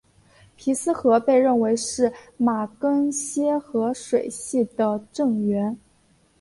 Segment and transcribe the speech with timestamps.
[0.55, 5.77] 皮斯河被认为是马更些河水系的正源。